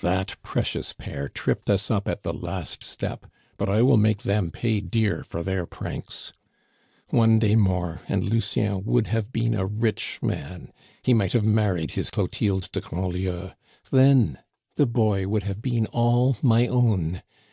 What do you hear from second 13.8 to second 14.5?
Then